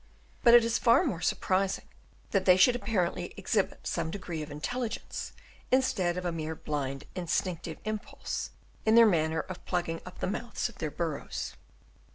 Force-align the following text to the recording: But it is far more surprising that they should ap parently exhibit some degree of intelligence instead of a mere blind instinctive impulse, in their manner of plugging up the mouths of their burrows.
But 0.41 0.55
it 0.55 0.65
is 0.65 0.79
far 0.79 1.03
more 1.05 1.21
surprising 1.21 1.85
that 2.31 2.45
they 2.45 2.57
should 2.57 2.75
ap 2.75 2.87
parently 2.87 3.35
exhibit 3.37 3.85
some 3.85 4.09
degree 4.09 4.41
of 4.41 4.49
intelligence 4.49 5.31
instead 5.69 6.17
of 6.17 6.25
a 6.25 6.31
mere 6.31 6.55
blind 6.55 7.03
instinctive 7.13 7.77
impulse, 7.85 8.49
in 8.83 8.95
their 8.95 9.05
manner 9.05 9.41
of 9.41 9.63
plugging 9.65 10.01
up 10.03 10.17
the 10.19 10.25
mouths 10.25 10.69
of 10.69 10.79
their 10.79 10.89
burrows. 10.89 11.53